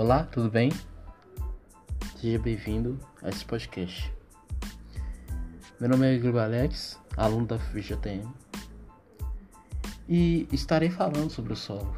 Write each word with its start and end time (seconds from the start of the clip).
Olá, 0.00 0.22
tudo 0.22 0.48
bem? 0.48 0.70
Seja 2.20 2.38
bem-vindo 2.38 3.00
a 3.20 3.30
esse 3.30 3.44
podcast. 3.44 4.14
Meu 5.80 5.88
nome 5.88 6.06
é 6.06 6.14
Igor 6.14 6.40
Alex, 6.40 6.96
aluno 7.16 7.48
da 7.48 7.58
FJTM, 7.58 8.24
e 10.08 10.46
estarei 10.52 10.88
falando 10.88 11.30
sobre 11.30 11.52
o 11.52 11.56
solo. 11.56 11.96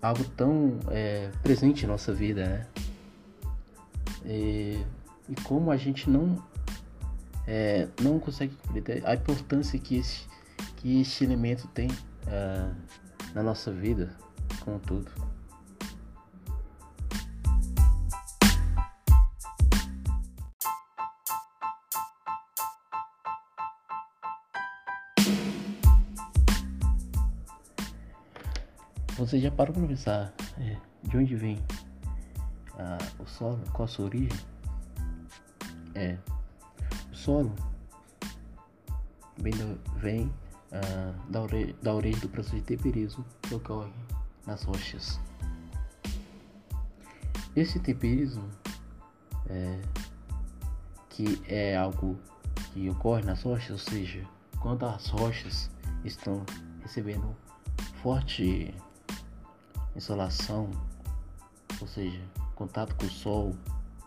Algo 0.00 0.22
tão 0.36 0.78
é, 0.92 1.28
presente 1.42 1.84
em 1.84 1.88
nossa 1.88 2.14
vida, 2.14 2.46
né? 2.46 2.66
E, 4.24 4.80
e 5.28 5.34
como 5.42 5.72
a 5.72 5.76
gente 5.76 6.08
não, 6.08 6.40
é, 7.48 7.88
não 8.00 8.20
consegue 8.20 8.54
compreender 8.54 9.04
a 9.04 9.14
importância 9.14 9.76
que 9.76 9.96
esse, 9.96 10.24
que 10.76 11.00
este 11.00 11.24
elemento 11.24 11.66
tem 11.74 11.88
uh, 11.88 12.72
na 13.34 13.42
nossa 13.42 13.72
vida, 13.72 14.14
como 14.64 14.78
tudo. 14.78 15.27
Você 29.28 29.38
já 29.40 29.50
parou 29.50 29.74
para 29.74 29.86
pensar 29.86 30.32
é, 30.58 30.74
de 31.02 31.18
onde 31.18 31.36
vem 31.36 31.58
ah, 32.78 32.96
o 33.18 33.26
solo? 33.26 33.62
Qual 33.74 33.84
a 33.84 33.86
sua 33.86 34.06
origem? 34.06 34.40
É, 35.94 36.16
o 37.12 37.14
solo 37.14 37.54
vem, 39.36 39.52
do, 39.52 39.78
vem 39.98 40.32
ah, 40.72 41.12
da, 41.28 41.42
ore, 41.42 41.76
da 41.82 41.92
origem 41.92 42.18
do 42.20 42.30
processo 42.30 42.56
de 42.56 42.62
temperismo 42.62 43.22
que 43.42 43.54
ocorre 43.54 43.92
nas 44.46 44.62
rochas. 44.62 45.20
Esse 47.54 47.78
temperismo 47.80 48.48
é, 49.50 49.78
que 51.10 51.38
é 51.46 51.76
algo 51.76 52.18
que 52.72 52.88
ocorre 52.88 53.24
nas 53.24 53.42
rochas, 53.42 53.72
ou 53.72 53.92
seja, 53.92 54.24
quando 54.58 54.86
as 54.86 55.06
rochas 55.08 55.70
estão 56.02 56.46
recebendo 56.80 57.36
forte 58.02 58.74
insolação, 59.98 60.70
ou 61.80 61.86
seja, 61.86 62.20
contato 62.54 62.94
com 62.94 63.04
o 63.04 63.10
sol 63.10 63.54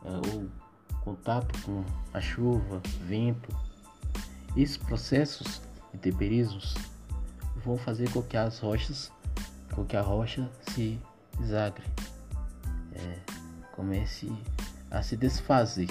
é, 0.04 0.34
ou 0.34 0.50
contato 1.02 1.54
com 1.64 1.84
a 2.14 2.20
chuva, 2.20 2.82
vento. 3.02 3.56
Esses 4.56 4.78
processos 4.78 5.62
de 5.94 6.00
temperismos 6.00 6.76
vão 7.64 7.78
fazer 7.78 8.12
com 8.12 8.22
que 8.22 8.36
as 8.36 8.60
rochas, 8.60 9.12
com 9.74 9.86
que 9.86 9.96
a 9.96 10.02
rocha 10.02 10.50
se 10.74 11.00
desagre, 11.40 11.86
é, 12.94 13.20
comece 13.74 14.32
a 14.90 15.02
se 15.02 15.16
desfazer. 15.16 15.90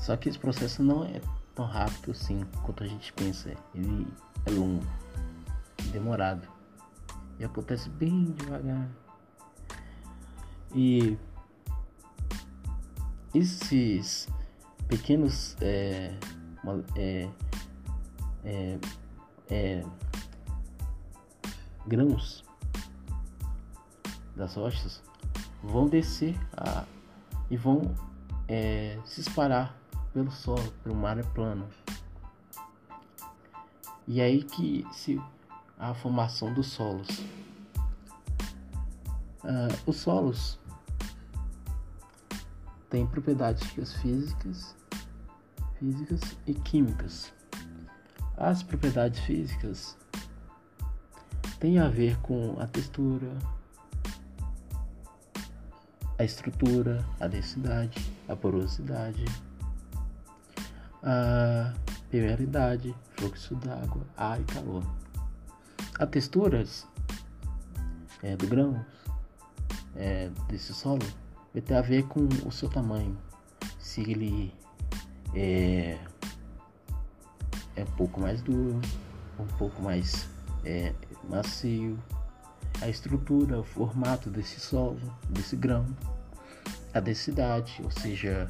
Só 0.00 0.16
que 0.16 0.28
esse 0.28 0.38
processo 0.38 0.82
não 0.82 1.04
é 1.04 1.20
tão 1.54 1.66
rápido 1.66 2.12
assim 2.12 2.44
quanto 2.62 2.82
a 2.82 2.86
gente 2.86 3.12
pensa. 3.12 3.54
Ele 3.74 4.06
é 4.46 4.50
longo, 4.50 4.84
demorado. 5.92 6.57
E 7.38 7.44
acontece 7.44 7.88
bem 7.88 8.32
devagar. 8.32 8.88
E 10.74 11.16
esses 13.34 14.28
pequenos 14.88 15.56
é, 15.60 16.18
é, 16.96 17.28
é, 18.44 18.78
é, 19.48 19.84
grãos 21.86 22.44
das 24.34 24.54
rochas 24.54 25.02
vão 25.62 25.88
descer 25.88 26.34
a, 26.56 26.84
e 27.50 27.56
vão 27.56 27.94
é, 28.46 28.98
se 29.04 29.20
espalhar 29.20 29.76
pelo 30.12 30.30
solo, 30.30 30.72
pelo 30.82 30.94
mar 30.94 31.22
plano. 31.34 31.68
E 34.06 34.20
é 34.20 34.24
aí 34.24 34.42
que 34.42 34.86
se 34.90 35.20
a 35.78 35.94
formação 35.94 36.52
dos 36.52 36.66
solos. 36.66 37.08
Uh, 39.44 39.72
os 39.86 39.96
solos 39.96 40.58
têm 42.90 43.06
propriedades 43.06 43.64
físicas, 44.00 44.74
físicas 45.78 46.20
e 46.46 46.54
químicas. 46.54 47.32
As 48.36 48.62
propriedades 48.62 49.20
físicas 49.20 49.96
têm 51.60 51.78
a 51.78 51.88
ver 51.88 52.18
com 52.18 52.56
a 52.60 52.66
textura, 52.66 53.30
a 56.18 56.24
estrutura, 56.24 57.04
a 57.20 57.28
densidade, 57.28 58.12
a 58.28 58.34
porosidade, 58.34 59.24
a 61.02 61.72
permeabilidade, 62.10 62.94
fluxo 63.16 63.54
d'água, 63.56 64.04
ar 64.16 64.40
e 64.40 64.44
calor. 64.44 64.82
A 65.98 66.06
texturas 66.06 66.86
é, 68.22 68.36
do 68.36 68.46
grão 68.46 68.84
é, 69.96 70.30
desse 70.48 70.72
solo 70.72 71.04
vai 71.52 71.60
ter 71.60 71.74
a 71.74 71.80
ver 71.80 72.06
com 72.06 72.28
o 72.46 72.52
seu 72.52 72.68
tamanho. 72.68 73.18
Se 73.80 74.02
ele 74.02 74.54
é, 75.34 75.98
é 77.74 77.82
um 77.82 77.96
pouco 77.96 78.20
mais 78.20 78.40
duro, 78.42 78.80
um 79.40 79.46
pouco 79.58 79.82
mais 79.82 80.28
é, 80.64 80.94
macio, 81.28 81.98
a 82.80 82.88
estrutura, 82.88 83.58
o 83.58 83.64
formato 83.64 84.30
desse 84.30 84.60
solo, 84.60 85.00
desse 85.30 85.56
grão, 85.56 85.84
a 86.94 87.00
densidade, 87.00 87.80
ou 87.82 87.90
seja, 87.90 88.48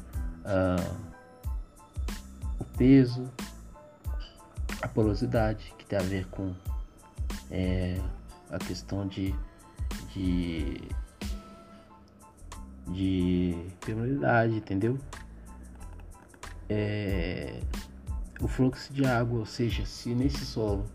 o 2.59 2.63
peso, 2.77 3.27
a 4.81 4.87
porosidade, 4.87 5.73
que 5.79 5.85
tem 5.85 5.97
a 5.97 6.03
ver 6.03 6.27
com 6.27 6.53
é, 7.51 7.99
a 8.49 8.57
questão 8.57 9.07
de, 9.07 9.33
de, 10.13 10.81
de 12.87 13.55
permeabilidade, 13.79 14.55
entendeu? 14.55 14.97
É, 16.69 17.59
o 18.41 18.47
fluxo 18.47 18.93
de 18.93 19.05
água, 19.05 19.39
ou 19.39 19.45
seja, 19.45 19.85
se 19.85 20.13
nesse 20.13 20.45
solo 20.45 20.85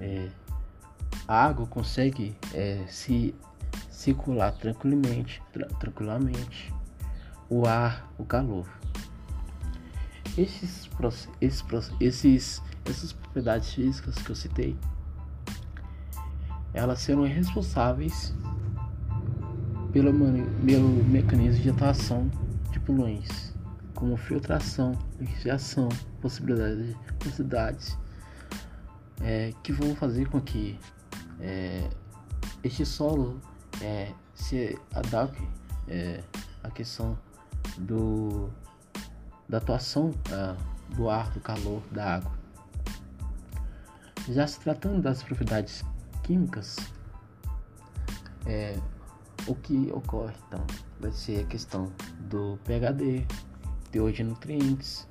é, 0.00 0.28
a 1.26 1.44
água 1.44 1.66
consegue 1.66 2.36
é, 2.54 2.84
se 2.88 3.34
circular 3.90 4.52
tranquilamente, 4.52 5.42
tra 5.52 5.66
tranquilamente, 5.66 6.72
o 7.48 7.66
ar, 7.66 8.12
o 8.18 8.24
calor. 8.24 8.66
Esses, 10.38 10.88
esses, 11.40 11.64
esses, 11.98 12.62
essas 12.84 13.12
propriedades 13.12 13.72
físicas 13.72 14.14
que 14.16 14.30
eu 14.30 14.36
citei 14.36 14.76
elas 16.76 17.00
serão 17.00 17.22
responsáveis 17.22 18.34
pelo, 19.92 20.12
pelo 20.64 20.88
mecanismo 21.04 21.62
de 21.62 21.70
atuação 21.70 22.30
de 22.70 22.78
poluentes, 22.78 23.54
como 23.94 24.14
filtração, 24.18 24.92
lixiviação, 25.18 25.88
possibilidades, 26.20 26.94
possibilidades 27.18 27.98
é, 29.22 29.54
que 29.62 29.72
vão 29.72 29.96
fazer 29.96 30.28
com 30.28 30.38
que 30.38 30.78
é, 31.40 31.88
este 32.62 32.84
solo 32.84 33.40
é, 33.80 34.12
se 34.34 34.78
adapte 34.94 35.42
é, 35.88 36.22
à 36.62 36.70
questão 36.70 37.18
do, 37.78 38.50
da 39.48 39.56
atuação 39.56 40.10
é, 40.30 40.94
do 40.94 41.08
ar, 41.08 41.30
do 41.30 41.40
calor, 41.40 41.82
da 41.90 42.16
água. 42.16 42.32
Já 44.28 44.46
se 44.46 44.60
tratando 44.60 45.00
das 45.00 45.22
propriedades 45.22 45.82
químicas, 46.26 46.76
é, 48.46 48.76
o 49.46 49.54
que 49.54 49.92
ocorre 49.92 50.34
então 50.48 50.64
vai 50.98 51.12
ser 51.12 51.44
a 51.44 51.46
questão 51.46 51.92
do 52.28 52.58
pHD, 52.64 53.24
teor 53.92 54.10
de 54.10 54.24
nutrientes, 54.24 55.06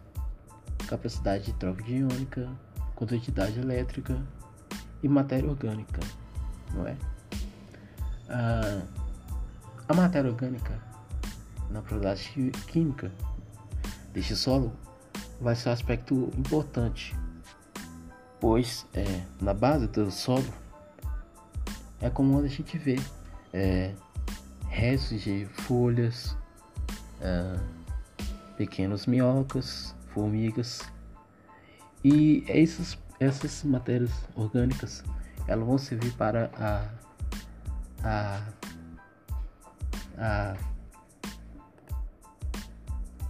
capacidade 0.90 1.46
de 1.46 1.54
troca 1.54 1.82
de 1.84 1.96
iônica, 1.96 2.52
condutividade 2.96 3.58
elétrica 3.58 4.22
e 5.02 5.08
matéria 5.08 5.50
orgânica, 5.50 6.02
não 6.74 6.86
é? 6.86 6.98
Ah, 8.28 8.86
a 9.88 9.94
matéria 9.94 10.30
orgânica 10.30 10.78
na 11.70 11.82
propriedade 11.82 12.52
química 12.68 13.10
deste 14.14 14.36
solo 14.36 14.74
vai 15.40 15.56
ser 15.56 15.70
um 15.70 15.72
aspecto 15.72 16.30
importante, 16.38 17.16
pois 18.42 18.86
é, 18.94 19.24
na 19.42 19.54
base 19.54 19.88
do 19.88 20.12
solo 20.12 20.65
é 22.06 22.10
comum 22.10 22.40
a 22.40 22.48
gente 22.48 22.78
ver 22.78 23.02
é, 23.54 23.94
restos 24.68 25.22
de 25.22 25.46
folhas, 25.46 26.38
é, 27.22 27.60
pequenos 28.58 29.06
minhocas, 29.06 29.96
formigas. 30.14 30.82
E 32.04 32.44
essas, 32.48 32.98
essas 33.20 33.64
matérias 33.64 34.12
orgânicas 34.36 35.04
elas 35.48 35.66
vão 35.66 35.78
servir 35.78 36.12
para 36.14 36.52
a, 36.58 36.90
a 38.04 38.42
a, 40.18 40.56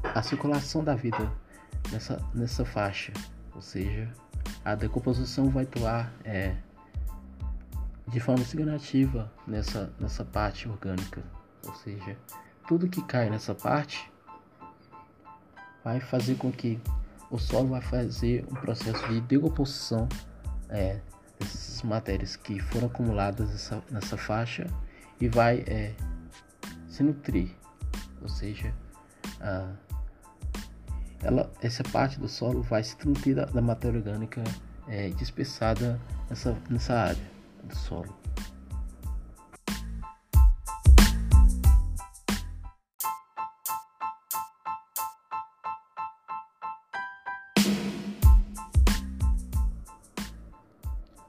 a 0.03 0.21
circulação 0.21 0.83
da 0.83 0.95
vida 0.95 1.31
nessa, 1.91 2.21
nessa 2.33 2.65
faixa, 2.65 3.11
ou 3.53 3.61
seja, 3.61 4.11
a 4.63 4.75
decomposição 4.75 5.49
vai 5.49 5.63
atuar 5.63 6.11
é, 6.23 6.55
de 8.07 8.19
forma 8.19 8.43
significativa 8.43 9.31
nessa, 9.47 9.91
nessa 9.99 10.23
parte 10.23 10.69
orgânica, 10.69 11.23
ou 11.65 11.73
seja, 11.75 12.15
tudo 12.67 12.87
que 12.87 13.01
cai 13.03 13.29
nessa 13.29 13.55
parte 13.55 14.11
vai 15.83 15.99
fazer 15.99 16.35
com 16.35 16.51
que 16.51 16.79
o 17.31 17.37
solo 17.37 17.69
vai 17.69 17.81
fazer 17.81 18.45
um 18.51 18.55
processo 18.55 19.07
de 19.07 19.21
decomposição 19.21 20.07
é, 20.69 20.99
dessas 21.39 21.81
matérias 21.81 22.35
que 22.35 22.59
foram 22.59 22.87
acumuladas 22.87 23.49
nessa, 23.49 23.83
nessa 23.89 24.17
faixa 24.17 24.67
e 25.19 25.27
vai 25.27 25.63
é, 25.67 25.93
se 26.87 27.03
nutrir, 27.03 27.49
ou 28.21 28.29
seja, 28.29 28.73
a, 29.41 29.71
ela, 31.23 31.51
essa 31.61 31.83
parte 31.83 32.19
do 32.19 32.27
solo 32.27 32.61
vai 32.61 32.83
se 32.83 32.95
nutrir 33.05 33.35
da, 33.35 33.45
da 33.45 33.61
matéria 33.61 33.97
orgânica 33.97 34.43
é, 34.87 35.09
dispersada 35.09 35.99
nessa, 36.29 36.55
nessa 36.69 36.93
área 36.93 37.34
do 37.65 37.75
solo. 37.75 38.15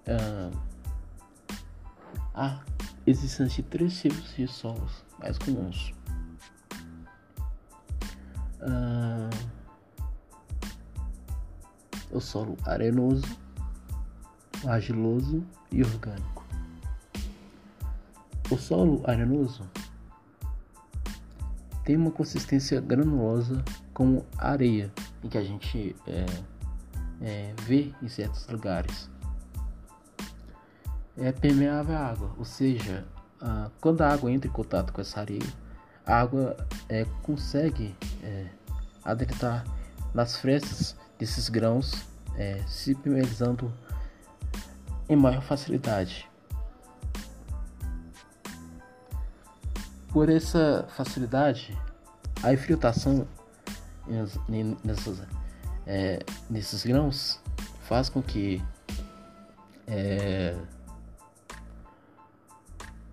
Ah, 0.09 0.51
a 2.35 2.61
existência 3.07 3.63
de 3.63 3.69
três 3.69 4.01
tipos 4.01 4.37
de 4.37 4.47
solos 4.47 5.05
mais 5.19 5.39
comuns. 5.39 5.93
Ah, 8.61 9.31
o 12.11 12.21
solo 12.21 12.57
arenoso, 12.65 13.27
argiloso 14.67 15.45
e 15.71 15.83
orgânico. 15.83 16.45
O 18.51 18.57
solo 18.57 19.03
arenoso 19.05 19.69
tem 21.85 21.97
uma 21.97 22.11
consistência 22.11 22.81
granulosa 22.81 23.65
como 23.93 24.25
areia, 24.39 24.93
em 25.23 25.29
que 25.29 25.39
a 25.39 25.43
gente 25.43 25.97
é, 26.07 26.27
é, 27.21 27.55
vê 27.67 27.93
em 28.03 28.09
certos 28.09 28.47
lugares 28.49 29.09
é 31.19 31.33
permeável 31.33 31.97
à 31.97 32.07
água, 32.09 32.31
ou 32.37 32.45
seja, 32.45 33.05
ah, 33.41 33.71
quando 33.81 34.03
a 34.03 34.13
água 34.13 34.31
entra 34.31 34.49
em 34.49 34.53
contato 34.53 34.93
com 34.93 35.01
essa 35.01 35.21
areia, 35.21 35.47
a 36.05 36.21
água 36.21 36.57
é, 36.89 37.05
consegue 37.23 37.97
é, 38.23 38.47
adentrar 39.05 39.65
nas 40.15 40.37
frestas 40.37 40.97
desses 41.19 41.49
grãos, 41.49 42.07
é, 42.37 42.63
se 42.67 42.95
permeabilizando 42.95 43.73
em 45.09 45.17
maior 45.17 45.43
facilidade. 45.43 46.29
Por 50.09 50.29
essa 50.29 50.87
facilidade, 50.97 51.77
a 52.43 52.53
infiltração 52.53 53.27
nessas, 54.85 55.23
é, 55.87 56.21
nesses 56.49 56.85
grãos 56.85 57.41
faz 57.83 58.09
com 58.09 58.23
que 58.23 58.63
é, 59.87 60.57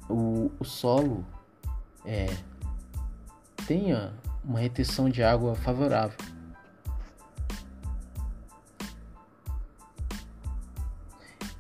o, 0.10 0.52
o 0.60 0.64
solo 0.64 1.26
é, 2.06 2.28
tenha 3.68 4.14
uma 4.44 4.60
retenção 4.60 5.10
de 5.10 5.24
água 5.24 5.56
favorável. 5.56 6.18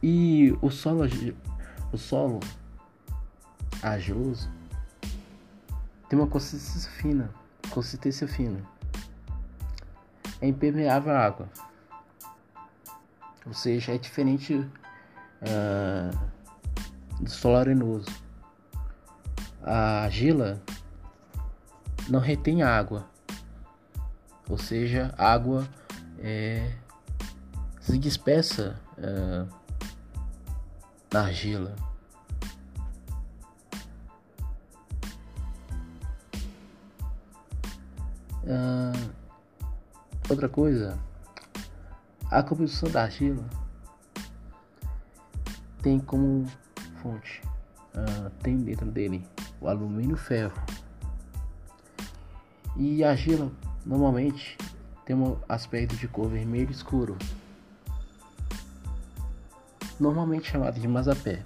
E 0.03 0.53
o 0.61 0.69
solo, 0.69 1.05
o 1.91 1.97
solo 1.97 2.41
argiloso 3.81 4.49
tem 6.09 6.19
uma 6.19 6.27
consistência 6.27 6.91
fina, 6.91 7.29
consistência 7.69 8.27
fina. 8.27 8.59
É 10.41 10.47
impermeável 10.47 11.13
à 11.13 11.25
água. 11.25 11.49
Ou 13.45 13.53
seja, 13.53 13.93
é 13.93 13.97
diferente 13.97 14.55
uh, 14.55 16.19
do 17.23 17.29
solo 17.31 17.55
arenoso 17.55 18.23
a 19.63 20.03
argila 20.03 20.61
não 22.09 22.19
retém 22.19 22.61
água, 22.61 23.07
ou 24.49 24.57
seja, 24.57 25.13
água 25.17 25.65
é, 26.19 26.69
se 27.79 27.97
dispersa 27.97 28.79
é, 28.97 29.45
na 31.13 31.21
argila. 31.21 31.75
Ah, 38.47 38.91
outra 40.27 40.49
coisa, 40.49 40.97
a 42.31 42.41
composição 42.41 42.89
da 42.89 43.03
argila 43.03 43.47
tem 45.83 45.99
como 45.99 46.47
fonte, 47.01 47.43
ah, 47.93 48.31
tem 48.41 48.57
dentro 48.57 48.91
dele 48.91 49.23
o 49.61 49.67
alumínio 49.67 50.17
ferro. 50.17 50.59
E 52.75 53.03
a 53.03 53.11
argila 53.11 53.51
normalmente 53.85 54.57
tem 55.05 55.15
um 55.15 55.37
aspecto 55.47 55.95
de 55.95 56.07
cor 56.07 56.27
vermelho 56.27 56.71
escuro, 56.71 57.15
normalmente 60.03 60.51
chamado 60.51 60.79
de 60.79 60.87
mazapé. 60.87 61.41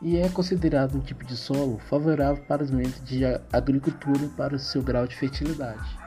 E 0.00 0.16
é 0.16 0.28
considerado 0.28 0.96
um 0.96 1.00
tipo 1.00 1.24
de 1.24 1.36
solo 1.36 1.78
favorável 1.88 2.42
para 2.44 2.62
os 2.62 2.70
meios 2.70 3.02
de 3.04 3.24
agricultura 3.52 4.28
para 4.36 4.54
o 4.54 4.58
seu 4.58 4.82
grau 4.82 5.06
de 5.06 5.16
fertilidade. 5.16 5.98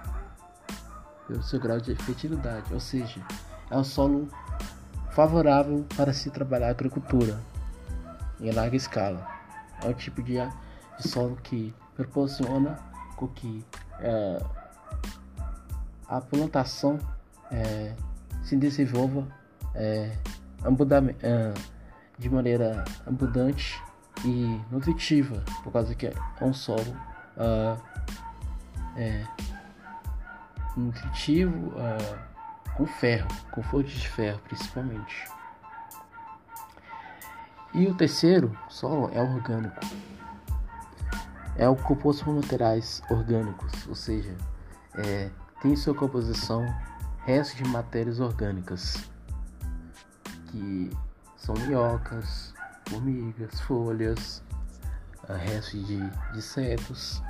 Pelo 1.28 1.44
seu 1.44 1.60
grau 1.60 1.80
de 1.80 1.96
fertilidade, 1.96 2.74
ou 2.74 2.80
seja, 2.80 3.22
é 3.70 3.78
um 3.78 3.84
solo 3.84 4.28
favorável 5.12 5.86
para 5.96 6.14
se 6.14 6.30
trabalhar 6.30 6.70
agricultura 6.70 7.38
em 8.40 8.52
larga 8.52 8.76
escala 8.76 9.38
é 9.84 9.90
o 9.90 9.94
tipo 9.94 10.22
de, 10.22 10.34
de 10.34 11.08
solo 11.08 11.36
que 11.44 11.74
proporciona 11.96 12.78
com 13.16 13.28
que 13.28 13.66
é, 14.00 14.42
a 16.08 16.22
plantação 16.22 17.00
é, 17.52 17.94
se 18.44 18.56
desenvolva 18.56 19.28
é, 19.74 20.16
de 22.18 22.30
maneira 22.30 22.84
abundante 23.06 23.82
e 24.26 24.62
nutritiva, 24.72 25.44
por 25.64 25.72
causa 25.72 25.94
que 25.94 26.08
é 26.08 26.14
um 26.42 26.54
solo 26.54 26.96
uh, 27.38 27.82
é, 28.96 29.26
nutritivo 30.76 31.68
uh, 31.70 32.74
com 32.76 32.86
ferro, 32.86 33.28
com 33.52 33.62
fontes 33.64 33.94
de 33.94 34.10
ferro 34.10 34.40
principalmente. 34.48 35.26
E 37.74 37.86
o 37.86 37.94
terceiro 37.96 38.58
solo 38.70 39.12
é 39.14 39.22
orgânico. 39.22 39.80
É 41.56 41.68
o 41.68 41.76
composto 41.76 42.26
por 42.26 42.34
materiais 42.34 43.02
orgânicos, 43.10 43.88
ou 43.88 43.96
seja, 43.96 44.36
é, 44.96 45.30
tem 45.62 45.76
sua 45.76 45.94
composição 45.94 46.66
restos 47.26 47.58
de 47.58 47.66
matérias 47.66 48.20
orgânicas, 48.20 49.10
que 50.58 50.92
são 51.36 51.54
minhocas, 51.56 52.54
formigas, 52.90 53.60
folhas, 53.62 54.44
ah, 55.30 55.36
restos 55.36 55.86
de, 55.86 56.00
insetos 56.36 57.22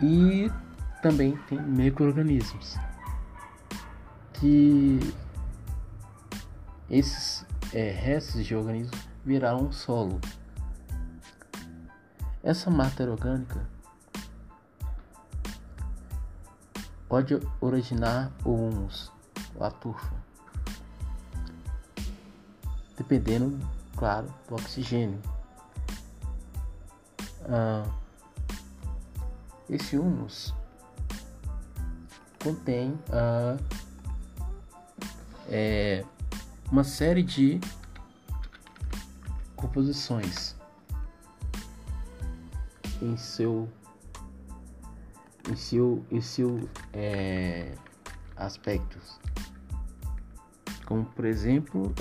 e 0.00 0.50
também 1.02 1.36
tem 1.48 1.60
micro-organismos 1.60 2.76
que 4.32 4.98
esses 6.90 7.46
é, 7.72 7.90
restos 7.90 8.44
de 8.44 8.54
organismos 8.54 9.08
viraram 9.24 9.70
solo. 9.70 10.20
Essa 12.42 12.70
matéria 12.70 13.12
orgânica 13.12 13.68
pode 17.08 17.38
originar 17.60 18.32
o 18.44 18.52
humus, 18.52 19.12
a 19.60 19.70
turfa, 19.70 20.27
dependendo, 22.98 23.58
claro, 23.96 24.26
do 24.48 24.56
oxigênio. 24.56 25.18
Ah, 27.48 27.88
esse 29.70 29.96
humus 29.96 30.52
contém 32.42 32.98
ah, 33.10 33.56
é, 35.48 36.04
uma 36.70 36.84
série 36.84 37.22
de 37.22 37.60
composições 39.56 40.54
em 43.00 43.16
seu 43.16 43.68
em 45.50 45.56
seu 45.56 46.04
em 46.10 46.20
seu 46.20 46.68
é, 46.92 47.74
aspectos 48.36 49.18
como 50.84 51.04
por 51.06 51.24
exemplo 51.24 51.92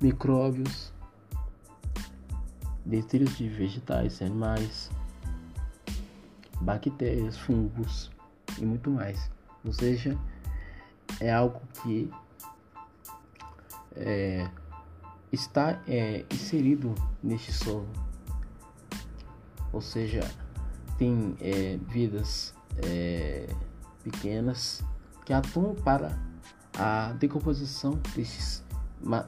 micróbios 0.00 0.92
detritos 2.84 3.36
de 3.36 3.48
vegetais 3.48 4.20
e 4.20 4.24
animais 4.24 4.90
bactérias 6.60 7.36
fungos 7.38 8.10
e 8.58 8.64
muito 8.64 8.90
mais. 8.90 9.30
Ou 9.64 9.72
seja 9.72 10.18
é 11.20 11.32
algo 11.32 11.60
que 11.82 12.10
é, 13.96 14.48
está 15.32 15.80
é, 15.86 16.24
inserido 16.32 16.94
neste 17.22 17.52
solo, 17.52 17.88
ou 19.72 19.80
seja, 19.80 20.20
tem 20.98 21.36
é, 21.40 21.78
vidas 21.88 22.54
é, 22.84 23.48
pequenas 24.02 24.82
que 25.24 25.32
atuam 25.32 25.74
para 25.74 26.16
a 26.78 27.12
decomposição 27.12 28.00
desses, 28.14 28.64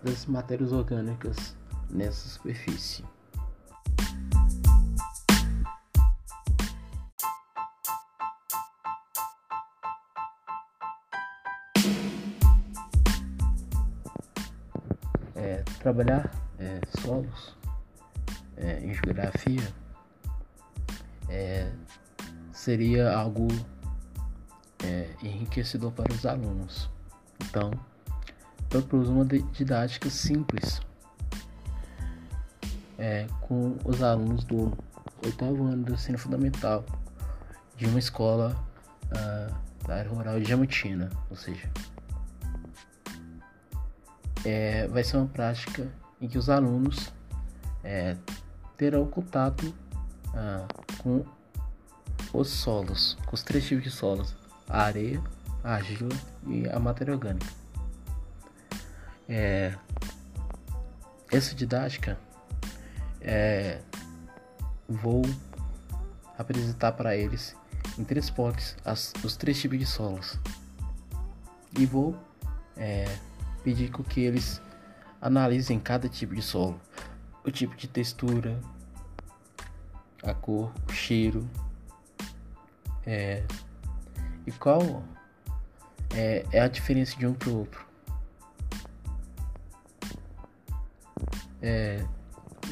das 0.02 0.26
matérias 0.26 0.72
orgânicas 0.72 1.56
nessa 1.90 2.28
superfície. 2.28 3.04
é, 15.36 15.62
trabalhar 15.78 16.30
é, 16.58 16.80
solos 17.00 17.56
é, 18.56 18.80
em 18.80 18.92
geografia 18.94 19.68
é, 21.28 21.70
seria 22.52 23.14
algo 23.14 23.46
é, 24.82 25.10
enriquecedor 25.22 25.92
para 25.92 26.12
os 26.12 26.24
alunos. 26.26 26.90
Então, 27.44 27.70
propus 28.68 29.08
uma 29.08 29.24
didática 29.24 30.10
simples. 30.10 30.80
É, 32.98 33.26
com 33.42 33.76
os 33.84 34.02
alunos 34.02 34.42
do 34.44 34.72
oitavo 35.22 35.64
ano 35.64 35.84
do 35.84 35.92
ensino 35.92 36.16
fundamental 36.16 36.84
de 37.76 37.86
uma 37.86 37.98
escola 37.98 38.56
uh, 39.06 39.86
da 39.86 39.96
área 39.96 40.10
rural 40.10 40.38
de 40.38 40.46
Diamantina, 40.46 41.10
ou 41.28 41.36
seja, 41.36 41.70
é, 44.46 44.88
vai 44.88 45.04
ser 45.04 45.18
uma 45.18 45.26
prática 45.26 45.86
em 46.20 46.28
que 46.28 46.38
os 46.38 46.48
alunos 46.48 47.12
é, 47.84 48.16
terão 48.76 49.06
contato 49.06 49.74
ah, 50.34 50.66
com 50.98 51.24
os 52.32 52.48
solos, 52.48 53.16
com 53.26 53.34
os 53.34 53.42
três 53.42 53.64
tipos 53.64 53.84
de 53.84 53.90
solos: 53.90 54.36
a 54.68 54.82
areia, 54.82 55.22
a 55.66 55.74
argila 55.74 56.14
e 56.46 56.68
a 56.68 56.78
matéria 56.78 57.12
orgânica. 57.12 57.52
É, 59.28 59.74
essa 61.32 61.56
didática 61.56 62.16
é, 63.20 63.80
vou 64.88 65.22
apresentar 66.38 66.92
para 66.92 67.16
eles 67.16 67.56
em 67.98 68.04
três 68.04 68.30
potes 68.30 68.76
as, 68.84 69.12
os 69.24 69.36
três 69.36 69.60
tipos 69.60 69.76
de 69.80 69.86
solos 69.86 70.38
e 71.76 71.84
vou 71.84 72.16
é, 72.76 73.04
pedir 73.64 73.90
que 73.90 74.20
eles 74.20 74.62
analisem 75.20 75.80
cada 75.80 76.08
tipo 76.08 76.32
de 76.32 76.42
solo, 76.42 76.80
o 77.44 77.50
tipo 77.50 77.74
de 77.74 77.88
textura, 77.88 78.60
a 80.22 80.32
cor, 80.32 80.72
o 80.88 80.92
cheiro, 80.92 81.50
é, 83.04 83.42
e 84.46 84.52
qual 84.52 85.02
é, 86.16 86.44
é 86.50 86.60
a 86.60 86.68
diferença 86.68 87.16
de 87.16 87.26
um 87.26 87.34
para 87.34 87.50
o 87.50 87.58
outro. 87.58 87.86
É, 91.60 92.04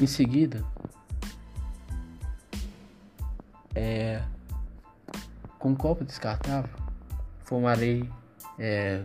em 0.01 0.07
seguida, 0.07 0.65
é, 3.75 4.23
com 5.59 5.69
um 5.69 5.75
copo 5.75 6.03
descartável, 6.03 6.73
formarei 7.43 8.09
é, 8.57 9.03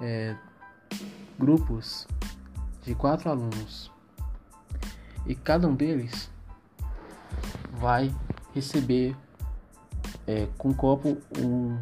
é, 0.00 0.36
grupos 1.38 2.06
de 2.82 2.94
quatro 2.94 3.30
alunos 3.30 3.90
e 5.26 5.34
cada 5.34 5.66
um 5.68 5.74
deles 5.74 6.30
vai 7.72 8.14
receber 8.54 9.16
é, 10.30 10.48
com 10.56 10.68
um 10.68 10.74
copo 10.74 11.16
um, 11.38 11.78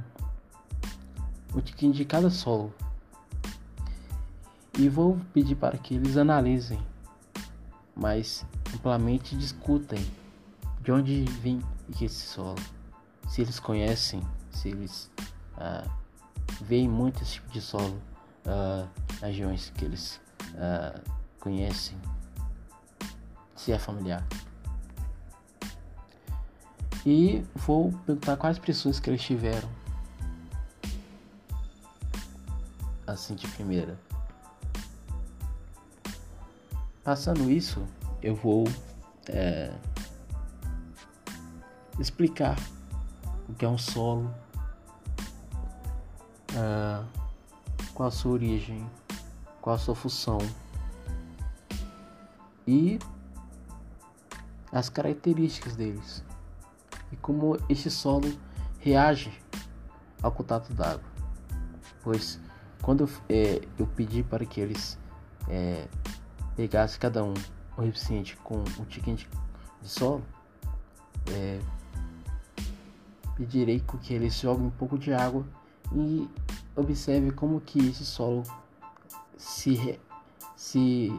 um 1.55 1.61
tiquinho 1.61 1.93
de 1.93 2.05
cada 2.05 2.31
solo. 2.31 2.73
E 4.79 4.89
vou 4.89 5.19
pedir 5.33 5.57
para 5.57 5.77
que 5.77 5.95
eles 5.95 6.17
analisem 6.17 6.79
mas 7.99 8.47
amplamente 8.73 9.37
discutem 9.37 10.07
de 10.83 10.93
onde 10.93 11.25
vem 11.25 11.61
esse 12.01 12.15
solo. 12.15 12.55
Se 13.29 13.43
eles 13.43 13.59
conhecem 13.59 14.23
se 14.53 14.69
eles 14.69 15.11
ah, 15.57 15.85
veem 16.61 16.89
muito 16.89 17.23
esse 17.23 17.35
tipo 17.35 17.51
de 17.51 17.61
solo 17.61 18.01
uh, 18.47 18.89
regiões 19.21 19.71
que 19.71 19.85
eles 19.85 20.21
uh, 20.55 21.01
conhecem, 21.39 21.97
se 23.55 23.73
é 23.73 23.79
familiar. 23.79 24.27
E 27.11 27.43
vou 27.55 27.91
perguntar 28.05 28.37
quais 28.37 28.59
pressões 28.59 29.01
que 29.01 29.09
eles 29.09 29.23
tiveram. 29.23 29.67
Assim 33.07 33.35
de 33.35 33.49
primeira. 33.49 33.99
Passando 37.03 37.51
isso, 37.51 37.83
eu 38.23 38.35
vou 38.35 38.65
é, 39.27 39.73
explicar 41.99 42.59
o 43.49 43.55
que 43.55 43.65
é 43.65 43.69
um 43.71 43.79
solo, 43.79 44.31
uh, 46.53 47.07
qual 47.95 48.09
a 48.09 48.13
sua 48.13 48.33
origem, 48.33 48.87
qual 49.63 49.77
a 49.77 49.79
sua 49.79 49.95
função 49.95 50.37
e 52.67 52.99
as 54.71 54.91
características 54.91 55.75
deles 55.75 56.28
como 57.29 57.59
este 57.69 57.91
solo 57.91 58.33
reage 58.81 59.31
ao 60.23 60.33
contato 60.33 60.73
d'água. 60.73 61.05
Pois 62.03 62.41
quando 62.81 63.05
eu, 63.05 63.11
é, 63.29 63.61
eu, 63.79 63.87
pedi 63.87 64.23
para 64.23 64.47
que 64.47 64.59
eles 64.59 64.99
é, 65.47 65.87
pegassem 66.57 66.99
cada 66.99 67.23
um 67.23 67.35
um 67.77 67.83
recipiente 67.83 68.35
com 68.39 68.65
um 68.81 68.85
tiquinho 68.87 69.17
de, 69.17 69.29
de 69.83 69.89
solo, 69.91 70.23
é, 71.31 71.61
pedirei 73.37 73.85
que 74.03 74.15
eles 74.15 74.35
joguem 74.35 74.65
um 74.65 74.71
pouco 74.71 74.99
de 74.99 75.13
água 75.13 75.45
e 75.93 76.27
observe 76.75 77.31
como 77.33 77.61
que 77.61 77.91
esse 77.91 78.07
solo 78.07 78.43
se, 79.37 80.01
se, 80.57 81.13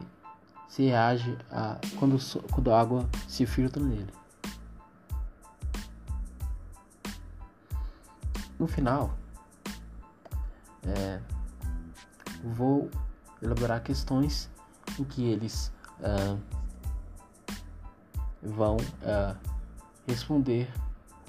se 0.68 0.86
reage 0.86 1.38
a, 1.52 1.78
quando, 2.00 2.18
quando 2.50 2.72
a 2.72 2.80
água 2.80 3.08
se 3.28 3.46
filtra 3.46 3.80
nele. 3.80 4.19
No 8.60 8.66
final, 8.66 9.16
é, 10.86 11.18
vou 12.44 12.90
elaborar 13.40 13.82
questões 13.82 14.50
em 14.98 15.04
que 15.04 15.24
eles 15.24 15.72
ah, 16.02 16.36
vão 18.42 18.76
ah, 19.02 19.34
responder 20.06 20.70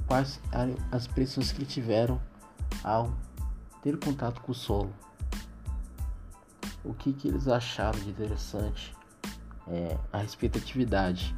quais 0.05 0.41
as 0.91 1.07
pressões 1.07 1.53
que 1.53 1.65
tiveram 1.65 2.21
ao 2.83 3.13
ter 3.81 3.97
contato 3.97 4.41
com 4.41 4.51
o 4.51 4.55
solo. 4.55 4.93
O 6.83 6.93
que, 6.93 7.13
que 7.13 7.29
eles 7.29 7.47
acharam 7.47 7.97
de 7.97 8.09
interessante 8.09 8.93
é, 9.69 9.97
a 10.11 10.17
respeito 10.17 10.59
da 10.59 10.65
atividade, 10.65 11.33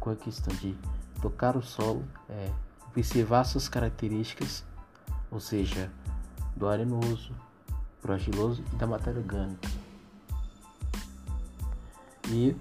com 0.00 0.10
a 0.10 0.16
questão 0.16 0.52
de 0.56 0.76
tocar 1.22 1.56
o 1.56 1.62
solo, 1.62 2.04
é, 2.28 2.50
observar 2.96 3.44
suas 3.44 3.68
características, 3.68 4.64
ou 5.30 5.38
seja, 5.38 5.90
do 6.56 6.66
arenoso, 6.66 7.34
pro 8.00 8.14
argiloso 8.14 8.64
e 8.72 8.76
da 8.76 8.86
matéria 8.86 9.20
orgânica. 9.20 9.68
E 12.28 12.56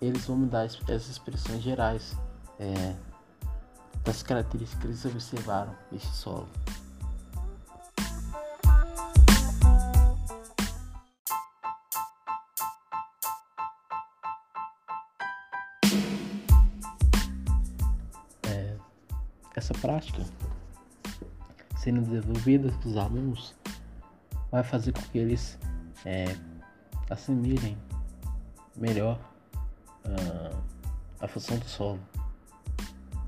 eles 0.00 0.26
vão 0.26 0.36
me 0.36 0.46
dar 0.46 0.64
essas 0.64 1.08
expressões 1.08 1.62
gerais 1.62 2.16
é, 2.58 2.96
das 4.04 4.22
características 4.22 4.80
que 4.80 4.86
eles 4.86 5.04
observaram 5.04 5.74
neste 5.90 6.08
solo. 6.08 6.48
Prática 19.96 20.22
sendo 21.76 22.02
desenvolvida 22.02 22.70
para 22.70 22.88
os 22.88 22.96
alunos 22.96 23.54
vai 24.50 24.62
fazer 24.62 24.92
com 24.92 25.00
que 25.00 25.18
eles 25.18 25.58
é, 26.04 26.36
assimilem 27.08 27.78
melhor 28.76 29.18
uh, 30.04 30.62
a 31.20 31.26
função 31.26 31.58
do 31.58 31.64
solo, 31.64 32.00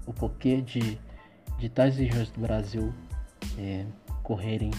o 0.07 0.13
porquê 0.13 0.61
de, 0.61 1.01
de 1.59 1.69
tais 1.71 1.97
regiões 1.97 2.31
do 2.31 2.41
Brasil 2.41 2.93
é, 3.59 3.87
correrem 4.23 4.71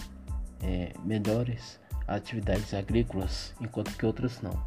é, 0.62 0.92
melhores 1.02 1.80
atividades 2.06 2.72
agrícolas 2.72 3.52
enquanto 3.60 3.96
que 3.96 4.06
outras 4.06 4.40
não. 4.40 4.64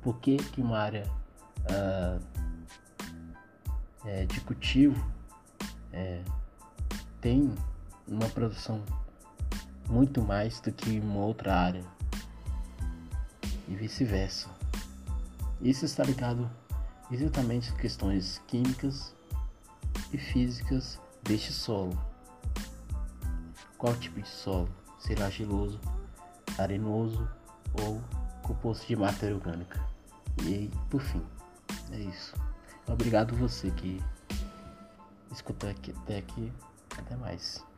Por 0.00 0.18
que, 0.18 0.36
que 0.36 0.60
uma 0.60 0.78
área 0.78 1.04
uh, 1.70 2.22
de 4.26 4.40
cultivo 4.42 5.21
é, 5.92 6.22
tem 7.20 7.52
uma 8.06 8.28
produção 8.28 8.82
muito 9.88 10.22
mais 10.22 10.60
do 10.60 10.72
que 10.72 10.98
uma 11.00 11.20
outra 11.20 11.54
área 11.54 11.84
e 13.68 13.74
vice-versa. 13.74 14.48
Isso 15.60 15.84
está 15.84 16.02
ligado 16.02 16.50
exatamente 17.10 17.70
às 17.70 17.76
questões 17.76 18.42
químicas 18.46 19.14
e 20.12 20.18
físicas 20.18 20.98
deste 21.22 21.52
solo. 21.52 21.96
Qual 23.78 23.94
tipo 23.96 24.20
de 24.20 24.28
solo? 24.28 24.68
Será 24.98 25.28
geloso, 25.30 25.80
arenoso 26.58 27.28
ou 27.80 28.00
composto 28.42 28.86
de 28.86 28.96
matéria 28.96 29.34
orgânica? 29.34 29.80
E 30.44 30.70
por 30.88 31.00
fim, 31.00 31.22
é 31.90 31.98
isso. 31.98 32.34
Obrigado 32.86 33.36
você 33.36 33.70
que 33.70 34.02
escutou 35.32 35.70
aqui, 35.70 35.92
até 36.02 36.18
aqui. 36.18 36.52
Até 36.98 37.16
mais. 37.16 37.71